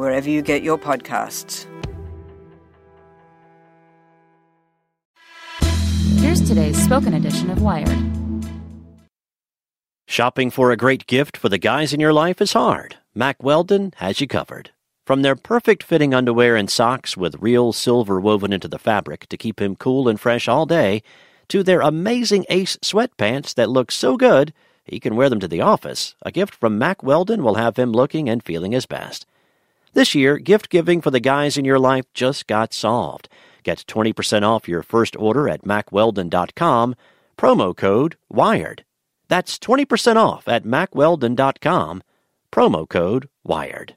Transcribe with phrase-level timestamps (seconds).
[0.00, 1.66] wherever you get your podcasts.
[6.18, 7.98] Here's today's spoken edition of Wired.
[10.08, 12.96] Shopping for a great gift for the guys in your life is hard.
[13.14, 14.70] Mack Weldon has you covered.
[15.04, 19.36] From their perfect fitting underwear and socks with real silver woven into the fabric to
[19.36, 21.02] keep him cool and fresh all day,
[21.48, 25.60] to their amazing Ace sweatpants that look so good he can wear them to the
[25.60, 29.26] office, a gift from Mack Weldon will have him looking and feeling his best.
[29.92, 33.28] This year, gift giving for the guys in your life just got solved.
[33.64, 36.94] Get 20% off your first order at mackweldon.com,
[37.36, 38.84] promo code WIRED.
[39.28, 42.02] That's 20% off at mackweldon.com,
[42.52, 43.96] promo code WIRED.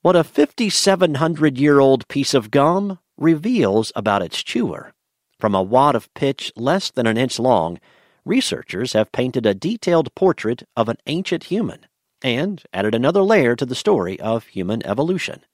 [0.00, 4.92] What a 5,700 year old piece of gum reveals about its chewer.
[5.38, 7.78] From a wad of pitch less than an inch long,
[8.24, 11.86] researchers have painted a detailed portrait of an ancient human
[12.24, 15.44] and added another layer to the story of human evolution.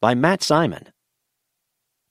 [0.00, 0.88] By Matt Simon.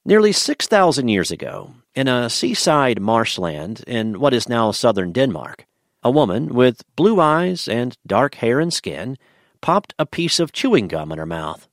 [0.04, 5.66] Nearly 6,000 years ago, in a seaside marshland in what is now southern Denmark,
[6.04, 9.18] a woman with blue eyes and dark hair and skin
[9.62, 11.68] popped a piece of chewing gum in her mouth.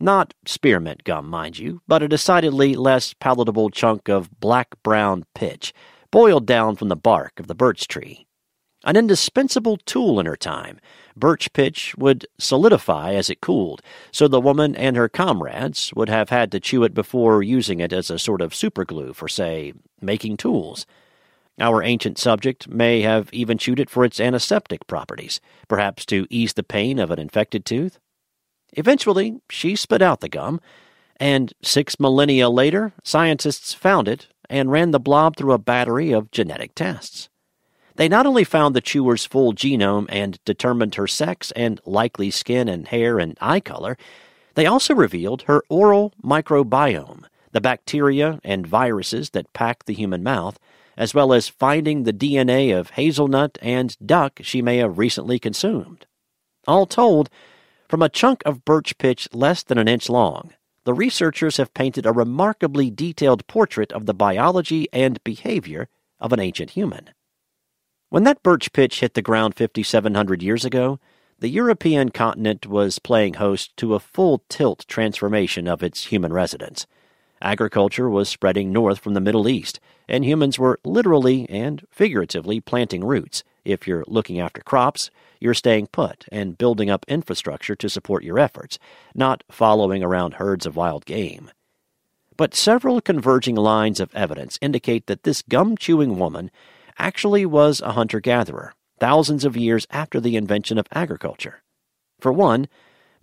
[0.00, 5.72] Not spearmint gum, mind you, but a decidedly less palatable chunk of black brown pitch,
[6.10, 8.26] boiled down from the bark of the birch tree.
[8.84, 10.80] An indispensable tool in her time,
[11.14, 16.30] birch pitch would solidify as it cooled, so the woman and her comrades would have
[16.30, 20.38] had to chew it before using it as a sort of superglue for, say, making
[20.38, 20.86] tools.
[21.58, 26.54] Our ancient subject may have even chewed it for its antiseptic properties, perhaps to ease
[26.54, 27.98] the pain of an infected tooth.
[28.72, 30.60] Eventually, she spit out the gum,
[31.18, 36.30] and six millennia later, scientists found it and ran the blob through a battery of
[36.30, 37.29] genetic tests.
[37.96, 42.68] They not only found the chewer's full genome and determined her sex and likely skin
[42.68, 43.96] and hair and eye color,
[44.54, 50.58] they also revealed her oral microbiome, the bacteria and viruses that pack the human mouth,
[50.96, 56.06] as well as finding the DNA of hazelnut and duck she may have recently consumed.
[56.66, 57.30] All told,
[57.88, 60.52] from a chunk of birch pitch less than an inch long,
[60.84, 66.40] the researchers have painted a remarkably detailed portrait of the biology and behavior of an
[66.40, 67.10] ancient human.
[68.10, 70.98] When that birch pitch hit the ground 5,700 years ago,
[71.38, 76.88] the European continent was playing host to a full tilt transformation of its human residents.
[77.40, 79.78] Agriculture was spreading north from the Middle East,
[80.08, 83.44] and humans were literally and figuratively planting roots.
[83.64, 88.40] If you're looking after crops, you're staying put and building up infrastructure to support your
[88.40, 88.80] efforts,
[89.14, 91.52] not following around herds of wild game.
[92.36, 96.50] But several converging lines of evidence indicate that this gum chewing woman
[97.00, 101.62] actually was a hunter gatherer, thousands of years after the invention of agriculture.
[102.20, 102.68] For one,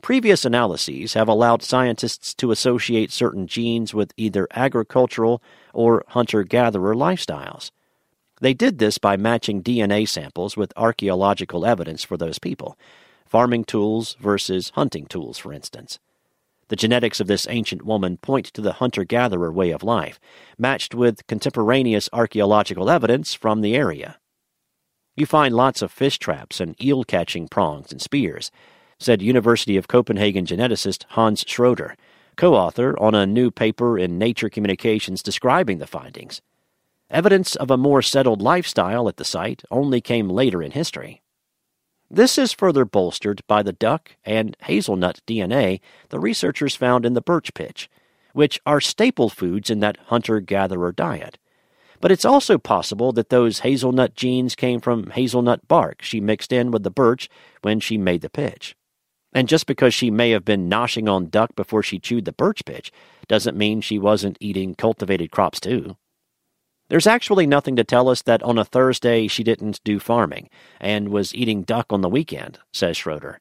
[0.01, 5.41] previous analyses have allowed scientists to associate certain genes with either agricultural
[5.73, 7.69] or hunter gatherer lifestyles.
[8.41, 12.77] They did this by matching DNA samples with archaeological evidence for those people,
[13.27, 15.99] farming tools versus hunting tools, for instance.
[16.69, 20.19] The genetics of this ancient woman point to the hunter gatherer way of life,
[20.57, 24.17] matched with contemporaneous archaeological evidence from the area.
[25.15, 28.51] You find lots of fish traps and eel catching prongs and spears,
[28.99, 31.95] said University of Copenhagen geneticist Hans Schroeder,
[32.35, 36.41] co author on a new paper in Nature Communications describing the findings.
[37.09, 41.21] Evidence of a more settled lifestyle at the site only came later in history.
[42.09, 47.21] This is further bolstered by the duck and hazelnut DNA the researchers found in the
[47.21, 47.89] birch pitch,
[48.31, 51.37] which are staple foods in that hunter gatherer diet.
[51.99, 56.71] But it's also possible that those hazelnut genes came from hazelnut bark she mixed in
[56.71, 57.29] with the birch
[57.61, 58.75] when she made the pitch.
[59.33, 62.63] And just because she may have been noshing on duck before she chewed the birch
[62.63, 62.91] pitch
[63.27, 65.97] doesn't mean she wasn't eating cultivated crops too.
[66.89, 70.49] There's actually nothing to tell us that on a Thursday she didn't do farming
[70.79, 73.39] and was eating duck on the weekend, says Schroeder.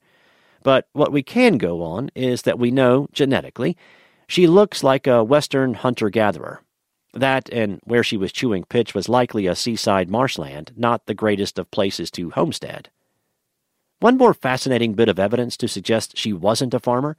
[0.63, 3.77] But what we can go on is that we know, genetically,
[4.27, 6.61] she looks like a Western hunter gatherer.
[7.15, 11.59] That and where she was chewing pitch was likely a seaside marshland, not the greatest
[11.59, 12.91] of places to homestead.
[14.01, 17.17] One more fascinating bit of evidence to suggest she wasn't a farmer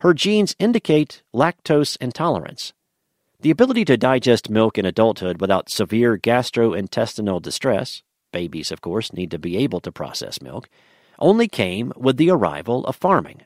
[0.00, 2.72] her genes indicate lactose intolerance.
[3.40, 8.02] The ability to digest milk in adulthood without severe gastrointestinal distress,
[8.32, 10.68] babies, of course, need to be able to process milk,
[11.20, 13.42] only came with the arrival of farming.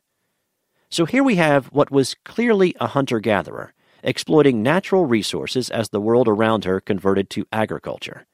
[0.89, 6.01] So here we have what was clearly a hunter gatherer, exploiting natural resources as the
[6.01, 8.25] world around her converted to agriculture.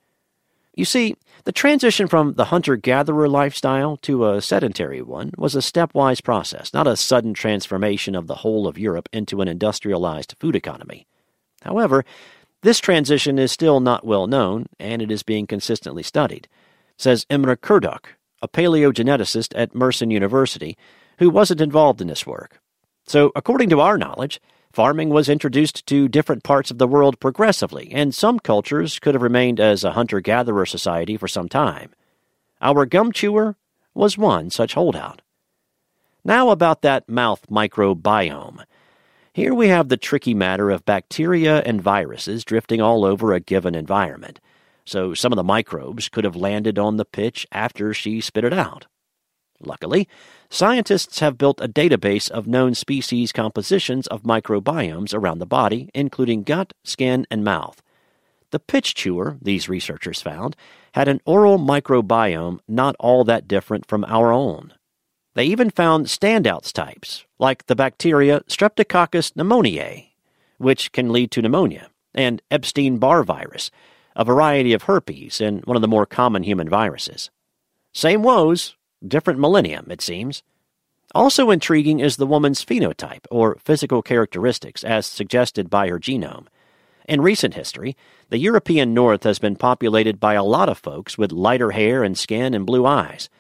[0.76, 5.58] You see, the transition from the hunter gatherer lifestyle to a sedentary one was a
[5.58, 10.54] stepwise process, not a sudden transformation of the whole of Europe into an industrialized food
[10.54, 11.08] economy.
[11.62, 12.04] However,
[12.62, 16.48] this transition is still not well known, and it is being consistently studied,
[16.96, 18.04] says Emrah Kırdök,
[18.42, 20.76] a paleogeneticist at Mersin University,
[21.18, 22.60] who wasn't involved in this work.
[23.06, 24.40] So, according to our knowledge,
[24.72, 29.22] Farming was introduced to different parts of the world progressively, and some cultures could have
[29.22, 31.90] remained as a hunter gatherer society for some time.
[32.60, 33.56] Our gum chewer
[33.94, 35.22] was one such holdout.
[36.24, 38.64] Now, about that mouth microbiome.
[39.38, 43.76] Here we have the tricky matter of bacteria and viruses drifting all over a given
[43.76, 44.40] environment,
[44.84, 48.52] so some of the microbes could have landed on the pitch after she spit it
[48.52, 48.86] out.
[49.60, 50.08] Luckily,
[50.50, 56.42] scientists have built a database of known species compositions of microbiomes around the body, including
[56.42, 57.80] gut, skin, and mouth.
[58.50, 60.56] The pitch chewer, these researchers found,
[60.94, 64.72] had an oral microbiome not all that different from our own.
[65.38, 70.08] They even found standouts types, like the bacteria Streptococcus pneumoniae,
[70.56, 73.70] which can lead to pneumonia, and Epstein Barr virus,
[74.16, 77.30] a variety of herpes and one of the more common human viruses.
[77.92, 78.74] Same woes,
[79.06, 80.42] different millennium, it seems.
[81.14, 86.48] Also intriguing is the woman's phenotype, or physical characteristics, as suggested by her genome.
[87.08, 87.96] In recent history,
[88.28, 92.18] the European North has been populated by a lot of folks with lighter hair and
[92.18, 93.30] skin and blue eyes.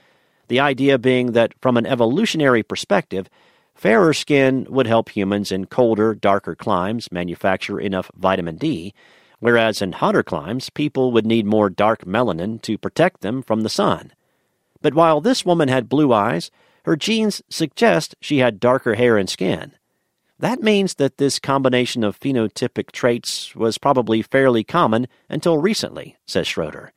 [0.48, 3.28] The idea being that, from an evolutionary perspective,
[3.74, 8.92] fairer skin would help humans in colder, darker climes manufacture enough vitamin D,
[9.40, 13.68] whereas in hotter climes, people would need more dark melanin to protect them from the
[13.68, 14.12] sun.
[14.80, 16.50] But while this woman had blue eyes,
[16.84, 19.72] her genes suggest she had darker hair and skin.
[20.38, 26.46] That means that this combination of phenotypic traits was probably fairly common until recently, says
[26.46, 26.92] Schroeder.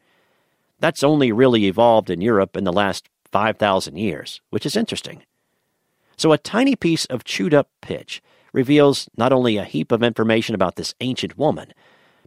[0.80, 5.24] That's only really evolved in Europe in the last 5,000 years, which is interesting.
[6.18, 8.22] So a tiny piece of chewed up pitch
[8.54, 11.74] reveals not only a heap of information about this ancient woman,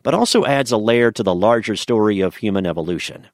[0.03, 3.29] but also adds a layer to the larger story of human evolution.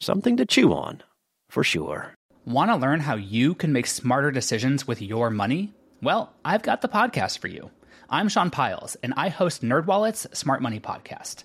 [0.00, 1.02] Something to chew on,
[1.48, 2.14] for sure.
[2.44, 5.72] Want to learn how you can make smarter decisions with your money?
[6.02, 7.70] Well, I've got the podcast for you.
[8.10, 11.44] I'm Sean Pyles, and I host NerdWallet's Smart Money Podcast.